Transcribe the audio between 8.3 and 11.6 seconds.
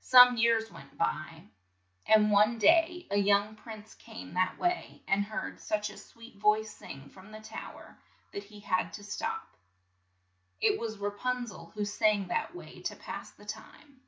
that he had to stop. It was Ra pun